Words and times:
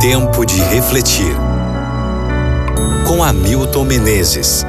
Tempo 0.00 0.46
de 0.46 0.58
refletir. 0.62 1.36
Com 3.06 3.22
Hamilton 3.22 3.84
Menezes. 3.84 4.64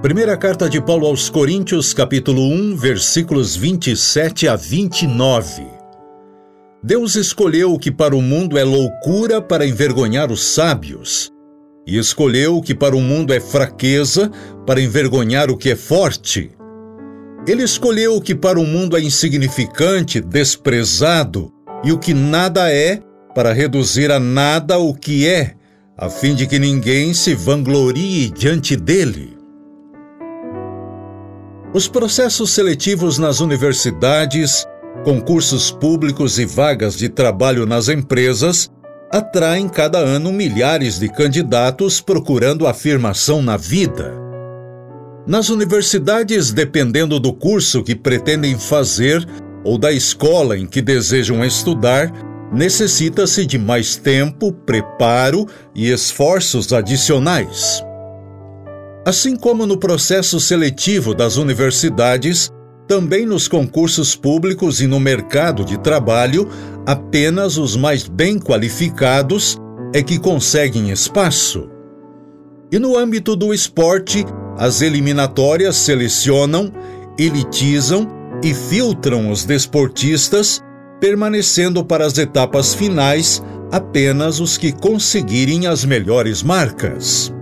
Primeira 0.00 0.36
carta 0.36 0.70
de 0.70 0.80
Paulo 0.80 1.04
aos 1.08 1.28
Coríntios, 1.28 1.92
capítulo 1.92 2.42
1, 2.42 2.76
versículos 2.76 3.56
27 3.56 4.46
a 4.46 4.54
29. 4.54 5.66
Deus 6.80 7.16
escolheu 7.16 7.74
o 7.74 7.78
que 7.78 7.90
para 7.90 8.14
o 8.14 8.22
mundo 8.22 8.56
é 8.56 8.62
loucura 8.62 9.42
para 9.42 9.66
envergonhar 9.66 10.30
os 10.30 10.44
sábios, 10.44 11.32
e 11.84 11.98
escolheu 11.98 12.58
o 12.58 12.62
que 12.62 12.72
para 12.72 12.94
o 12.94 13.00
mundo 13.00 13.32
é 13.32 13.40
fraqueza 13.40 14.30
para 14.64 14.80
envergonhar 14.80 15.50
o 15.50 15.56
que 15.56 15.70
é 15.70 15.76
forte. 15.76 16.52
Ele 17.48 17.62
escolheu 17.62 18.14
o 18.14 18.20
que 18.20 18.34
para 18.34 18.60
o 18.60 18.66
mundo 18.66 18.94
é 18.94 19.00
insignificante, 19.00 20.20
desprezado, 20.20 21.50
e 21.82 21.90
o 21.90 21.98
que 21.98 22.12
nada 22.12 22.70
é, 22.70 23.00
para 23.34 23.54
reduzir 23.54 24.12
a 24.12 24.20
nada 24.20 24.78
o 24.78 24.92
que 24.92 25.26
é, 25.26 25.54
a 25.96 26.10
fim 26.10 26.34
de 26.34 26.46
que 26.46 26.58
ninguém 26.58 27.14
se 27.14 27.34
vanglorie 27.34 28.28
diante 28.28 28.76
dele. 28.76 29.34
Os 31.72 31.88
processos 31.88 32.50
seletivos 32.50 33.16
nas 33.16 33.40
universidades, 33.40 34.66
concursos 35.02 35.70
públicos 35.70 36.38
e 36.38 36.44
vagas 36.44 36.98
de 36.98 37.08
trabalho 37.08 37.64
nas 37.64 37.88
empresas 37.88 38.70
atraem 39.10 39.70
cada 39.70 39.96
ano 39.96 40.30
milhares 40.30 40.98
de 40.98 41.08
candidatos 41.08 41.98
procurando 41.98 42.66
afirmação 42.66 43.40
na 43.40 43.56
vida. 43.56 44.27
Nas 45.28 45.50
universidades, 45.50 46.52
dependendo 46.52 47.20
do 47.20 47.34
curso 47.34 47.84
que 47.84 47.94
pretendem 47.94 48.58
fazer 48.58 49.22
ou 49.62 49.76
da 49.76 49.92
escola 49.92 50.56
em 50.56 50.66
que 50.66 50.80
desejam 50.80 51.44
estudar, 51.44 52.10
necessita-se 52.50 53.44
de 53.44 53.58
mais 53.58 53.94
tempo, 53.94 54.50
preparo 54.50 55.44
e 55.74 55.90
esforços 55.90 56.72
adicionais. 56.72 57.84
Assim 59.04 59.36
como 59.36 59.66
no 59.66 59.76
processo 59.76 60.40
seletivo 60.40 61.14
das 61.14 61.36
universidades, 61.36 62.50
também 62.86 63.26
nos 63.26 63.46
concursos 63.46 64.16
públicos 64.16 64.80
e 64.80 64.86
no 64.86 64.98
mercado 64.98 65.62
de 65.62 65.78
trabalho, 65.78 66.48
apenas 66.86 67.58
os 67.58 67.76
mais 67.76 68.08
bem 68.08 68.38
qualificados 68.38 69.58
é 69.94 70.02
que 70.02 70.18
conseguem 70.18 70.90
espaço. 70.90 71.68
E 72.72 72.78
no 72.78 72.96
âmbito 72.96 73.36
do 73.36 73.52
esporte, 73.52 74.24
as 74.58 74.82
eliminatórias 74.82 75.76
selecionam, 75.76 76.72
elitizam 77.16 78.08
e 78.42 78.52
filtram 78.52 79.30
os 79.30 79.44
desportistas, 79.44 80.60
permanecendo 81.00 81.84
para 81.84 82.04
as 82.04 82.18
etapas 82.18 82.74
finais 82.74 83.42
apenas 83.70 84.40
os 84.40 84.58
que 84.58 84.72
conseguirem 84.72 85.66
as 85.66 85.84
melhores 85.84 86.42
marcas. 86.42 87.32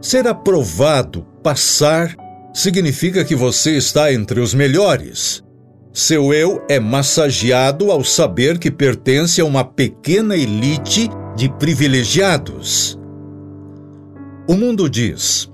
Ser 0.00 0.26
aprovado, 0.26 1.26
passar, 1.42 2.14
significa 2.54 3.24
que 3.24 3.34
você 3.34 3.76
está 3.76 4.12
entre 4.12 4.40
os 4.40 4.54
melhores. 4.54 5.42
Seu 5.92 6.32
eu 6.32 6.64
é 6.68 6.80
massageado 6.80 7.90
ao 7.90 8.02
saber 8.02 8.58
que 8.58 8.70
pertence 8.70 9.40
a 9.40 9.44
uma 9.44 9.64
pequena 9.64 10.36
elite 10.36 11.08
de 11.36 11.48
privilegiados. 11.48 12.98
O 14.48 14.54
mundo 14.54 14.88
diz: 14.88 15.51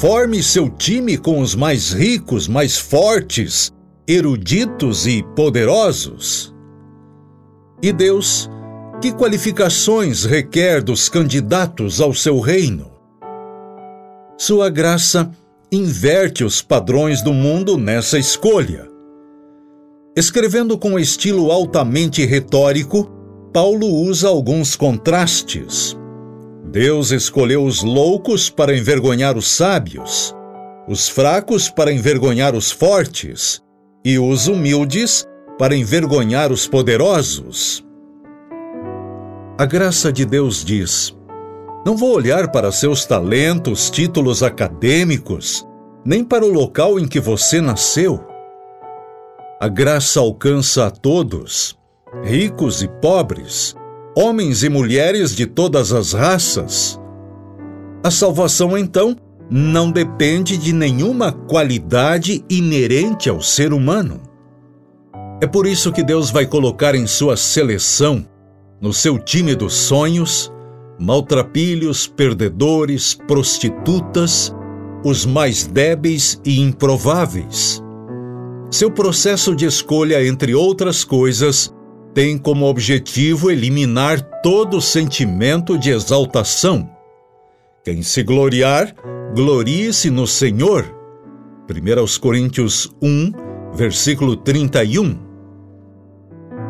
forme 0.00 0.42
seu 0.42 0.68
time 0.70 1.18
com 1.18 1.40
os 1.40 1.54
mais 1.54 1.92
ricos, 1.92 2.48
mais 2.48 2.78
fortes, 2.78 3.70
eruditos 4.08 5.06
e 5.06 5.22
poderosos. 5.36 6.52
E 7.82 7.92
Deus, 7.92 8.50
que 9.00 9.12
qualificações 9.12 10.24
requer 10.24 10.82
dos 10.82 11.08
candidatos 11.08 12.00
ao 12.00 12.14
seu 12.14 12.40
reino? 12.40 12.90
Sua 14.38 14.70
graça 14.70 15.30
inverte 15.70 16.42
os 16.42 16.62
padrões 16.62 17.22
do 17.22 17.32
mundo 17.32 17.76
nessa 17.76 18.18
escolha. 18.18 18.88
Escrevendo 20.16 20.76
com 20.78 20.98
estilo 20.98 21.50
altamente 21.52 22.24
retórico, 22.24 23.10
Paulo 23.52 23.86
usa 23.86 24.28
alguns 24.28 24.74
contrastes. 24.74 25.96
Deus 26.72 27.10
escolheu 27.10 27.64
os 27.64 27.82
loucos 27.82 28.48
para 28.48 28.74
envergonhar 28.74 29.36
os 29.36 29.46
sábios, 29.46 30.34
os 30.88 31.06
fracos 31.06 31.68
para 31.68 31.92
envergonhar 31.92 32.54
os 32.54 32.72
fortes, 32.72 33.62
e 34.02 34.18
os 34.18 34.48
humildes 34.48 35.26
para 35.58 35.76
envergonhar 35.76 36.50
os 36.50 36.66
poderosos. 36.66 37.84
A 39.58 39.66
graça 39.66 40.10
de 40.10 40.24
Deus 40.24 40.64
diz: 40.64 41.14
não 41.84 41.94
vou 41.94 42.14
olhar 42.14 42.50
para 42.50 42.72
seus 42.72 43.04
talentos, 43.04 43.90
títulos 43.90 44.42
acadêmicos, 44.42 45.66
nem 46.02 46.24
para 46.24 46.42
o 46.42 46.50
local 46.50 46.98
em 46.98 47.06
que 47.06 47.20
você 47.20 47.60
nasceu. 47.60 48.24
A 49.60 49.68
graça 49.68 50.20
alcança 50.20 50.86
a 50.86 50.90
todos, 50.90 51.78
ricos 52.24 52.82
e 52.82 52.88
pobres, 52.88 53.76
homens 54.16 54.62
e 54.62 54.68
mulheres 54.68 55.34
de 55.34 55.46
todas 55.46 55.92
as 55.92 56.12
raças. 56.12 57.00
A 58.04 58.10
salvação, 58.10 58.76
então, 58.76 59.16
não 59.50 59.90
depende 59.90 60.56
de 60.56 60.72
nenhuma 60.72 61.32
qualidade 61.32 62.44
inerente 62.48 63.28
ao 63.28 63.40
ser 63.40 63.72
humano. 63.72 64.20
É 65.40 65.46
por 65.46 65.66
isso 65.66 65.92
que 65.92 66.02
Deus 66.02 66.30
vai 66.30 66.46
colocar 66.46 66.94
em 66.94 67.06
sua 67.06 67.36
seleção, 67.36 68.26
no 68.80 68.92
seu 68.92 69.18
time 69.18 69.54
dos 69.54 69.74
sonhos, 69.74 70.52
maltrapilhos, 70.98 72.06
perdedores, 72.06 73.14
prostitutas, 73.14 74.54
os 75.04 75.26
mais 75.26 75.66
débeis 75.66 76.40
e 76.44 76.60
improváveis. 76.60 77.82
Seu 78.70 78.90
processo 78.90 79.54
de 79.54 79.66
escolha, 79.66 80.24
entre 80.26 80.54
outras 80.54 81.04
coisas, 81.04 81.72
tem 82.14 82.36
como 82.36 82.66
objetivo 82.66 83.50
eliminar 83.50 84.20
todo 84.42 84.80
sentimento 84.80 85.78
de 85.78 85.90
exaltação. 85.90 86.88
Quem 87.84 88.02
se 88.02 88.22
gloriar, 88.22 88.94
glorie-se 89.34 90.10
no 90.10 90.26
Senhor. 90.26 90.84
1 91.68 92.20
Coríntios 92.20 92.94
1, 93.00 93.32
versículo 93.74 94.36
31. 94.36 95.18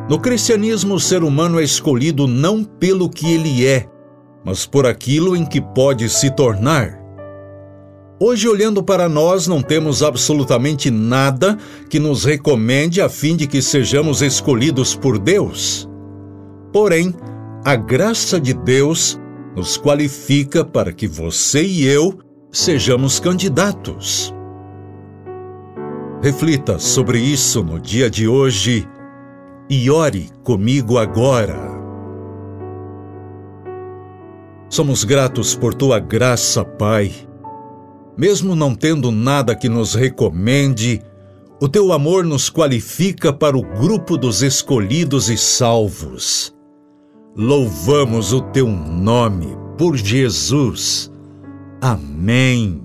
No 0.09 0.19
cristianismo, 0.21 0.95
o 0.95 1.01
ser 1.01 1.23
humano 1.23 1.61
é 1.61 1.65
escolhido 1.65 2.27
não 2.27 2.63
pelo 2.63 3.09
que 3.09 3.33
ele 3.33 3.67
é, 3.67 3.89
mas 4.45 4.67
por 4.67 4.87
aquilo 4.87 5.37
em 5.37 5.45
que 5.45 5.61
pode 5.61 6.09
se 6.09 6.31
tornar. 6.31 7.02
Hoje, 8.25 8.47
olhando 8.47 8.85
para 8.85 9.09
nós, 9.09 9.49
não 9.49 9.61
temos 9.61 10.01
absolutamente 10.01 10.93
nada 10.93 11.59
que 11.91 11.99
nos 11.99 12.25
recomende 12.25 13.01
a 13.01 13.09
fim 13.09 13.35
de 13.35 13.49
que 13.49 13.61
sejamos 13.61 14.23
escolhidos 14.23 14.95
por 14.95 15.19
Deus. 15.19 15.89
Porém, 16.73 17.13
a 17.65 17.75
graça 17.75 18.41
de 18.41 18.55
Deus 18.55 19.21
nos 19.57 19.77
qualifica 19.77 20.65
para 20.65 20.93
que 20.93 21.09
você 21.09 21.65
e 21.65 21.85
eu 21.85 22.17
sejamos 22.53 23.19
candidatos. 23.19 24.33
Reflita 26.23 26.79
sobre 26.79 27.19
isso 27.19 27.61
no 27.65 27.81
dia 27.81 28.09
de 28.09 28.29
hoje 28.29 28.89
e 29.69 29.91
ore 29.91 30.31
comigo 30.45 30.97
agora. 30.97 31.59
Somos 34.69 35.03
gratos 35.03 35.57
por 35.57 35.75
tua 35.75 35.99
graça, 35.99 36.65
Pai. 36.65 37.32
Mesmo 38.17 38.55
não 38.55 38.75
tendo 38.75 39.11
nada 39.11 39.55
que 39.55 39.69
nos 39.69 39.95
recomende, 39.95 41.01
o 41.61 41.69
teu 41.69 41.93
amor 41.93 42.25
nos 42.25 42.51
qualifica 42.51 43.33
para 43.33 43.57
o 43.57 43.63
grupo 43.63 44.19
dos 44.19 44.43
escolhidos 44.43 45.31
e 45.31 45.37
salvos. 45.37 46.55
Louvamos 47.35 48.33
o 48.33 48.41
teu 48.41 48.69
nome 48.69 49.57
por 49.79 49.97
Jesus. 49.97 51.11
Amém. 51.81 52.83